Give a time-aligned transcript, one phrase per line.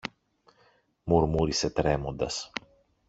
[1.03, 2.51] μουρμούρισε τρέμοντας.